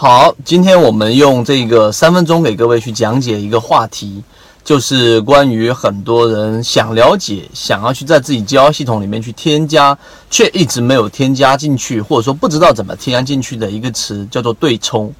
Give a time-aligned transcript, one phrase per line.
[0.00, 4.22] 好，今天我们用这个三分钟给各位去讲解一个话题，
[4.62, 9.98] 就是关于很多人想了解、想要去在自己交易系统里面去添加，
[10.30, 15.12] 却一直没有添加进去，或者说不知道怎么添加进去的一个词，叫做对冲。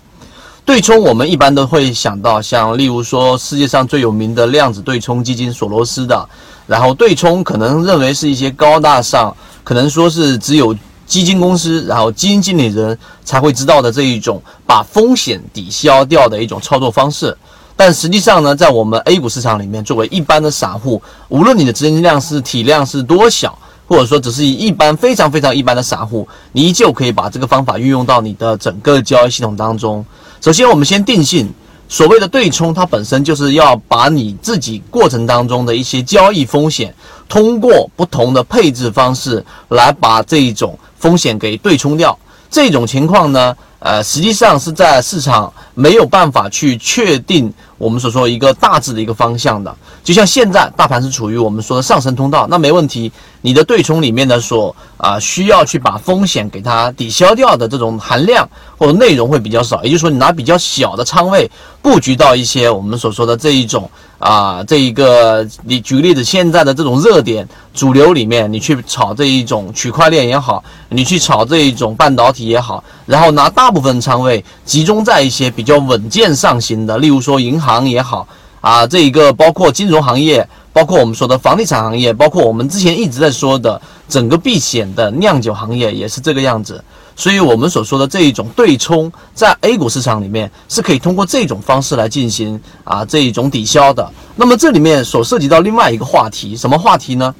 [0.64, 6.28] 对冲，我们一般都会想到，像例如说世界上最有名的量子对冲基金索罗斯的，
[6.68, 10.72] 然后对冲可能认为是一些高大上，可能说是只有。
[11.08, 17.36] 基金公司，然后基金经理人才会知道的这一种把风险抵消掉的一种操作方式，
[17.74, 30.04] 但实际上呢，在我们 A 股市场里面，作为一般的散户，无论你的资金量是体量是多小，或者说只是一般非常非常一般的散户，你依旧可以把这个方法运用到你的整个交易系统当中。
[30.40, 31.50] 首先，我们先定性。
[31.88, 36.94] 所谓的对冲，它本身就是要把你自己过程当中的一些交易风险，
[37.28, 42.16] 通过不同的配置方式来把这一种风险给对冲掉。
[42.50, 47.52] 这种情况呢，呃，实际上是在市场没有办法去确定。
[47.78, 53.12] 我们所说一个大致的一个方向的，就像现在大盘是处于我们说的上升通道，那没问题。
[53.40, 61.48] 你的对冲里面的所啊需要去把风险给它抵消掉的这种含量或者内容会比较少，也就是说你拿比较小的仓位
[61.80, 63.88] 布局到一些我们所说的这一种
[64.18, 77.68] 啊这一个，你举个例子，现在的这种热点主流里面，你去炒这一种区块链也好，你去炒这一种半导体也好，然后拿大大部分仓位集中在一些比较稳健上行的，例如说银行。
[77.68, 78.26] 行也好
[78.62, 86.82] 啊，这一个包括金融行业，包括我们说的房地产行业，包括我们之前一直在说的整个避险的酿酒行业也是这个样子。
[87.14, 94.10] 所以，我们所说的这一种对冲，在 A 股市场里面是可以通过这种方式来进行啊这一种抵消的。
[94.36, 97.34] 那么，这里面所涉及到另外一个话题，什么话题呢？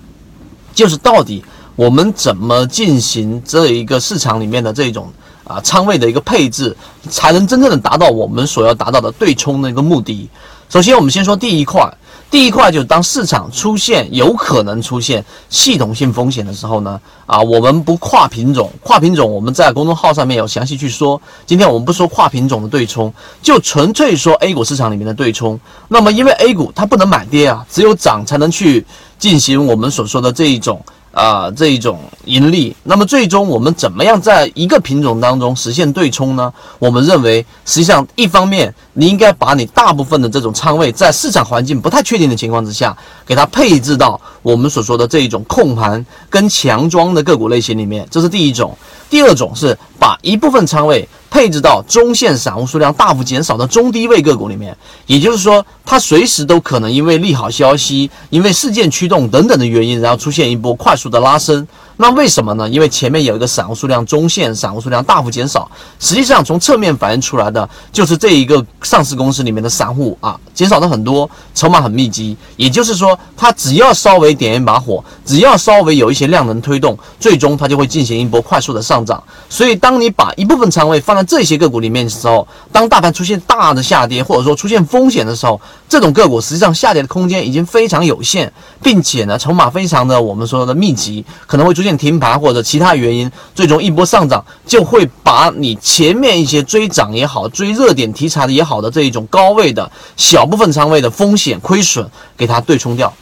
[0.74, 1.42] 就是到底
[1.74, 5.10] 我们怎么进行这一个市场里面的这种。
[5.48, 6.76] 啊，仓位的一个配置，
[7.10, 10.28] 才能真正的达到我们所要达到的对冲的一个目的。
[10.68, 11.90] 首先，我们先说第一块，
[12.30, 21.18] 第一块就是当市场出现有可能出现系统性风险的时候呢，啊，我们不跨品种，跨品种我们在公众号上面有详细去说。
[21.46, 23.10] 今天我们不说跨品种的对冲，
[23.40, 25.58] 就纯粹说 A 股市场里面的对冲。
[25.88, 28.84] 那么，因为 A 股它不能买跌啊，只有涨才能去
[29.18, 30.84] 进行我们所说的这一种。
[31.18, 36.52] 啊，这一种盈利，那么最终我们怎么样在一个品种当中实现对冲呢？
[36.78, 42.96] 我们认为，实际上一方面你应该把你大部分的这种仓位，在市场环境不太确定的情况之下，
[43.26, 48.78] 给它配置到我们所说的这一种控盘跟强庄的个股类型里面，这是第一种。
[49.10, 49.76] 第二种是
[50.08, 51.06] 把一部分仓位。
[51.30, 54.74] 配置到中线散户数量大幅减少的中低位个股里面，
[55.04, 61.68] 也就是说，它随时都可能因为利好消息、因为事件驱动等等的原因，然后出现一波快速的拉升。
[62.00, 62.68] 那为什么呢？
[62.68, 72.36] 因为前面有一个散户数量中线散户数量大幅减少，实际上从侧面反映出来的就是这一个上市公司里面的散户啊减少的很多，筹码很密集。
[72.56, 79.20] 也就是说，它只要稍微点一把火，只要稍微有一些量能推动，最终它就会进行一波快速的上涨。
[79.50, 91.87] 所以，当你把一部分仓位放在这些个股里面的时候，当大盘出现大的下跌，或者说出现风险的时候，这种个股实际上下跌的空间已经非常有限，并且呢，筹码非常的我们说的密集，可能会出现。
[91.96, 103.12] 停盘或者其他原因，最终一波上涨就会把你前面一些追涨也好、追热点题材的也好的这一种高位的小部分仓位的风险亏损给它对冲掉。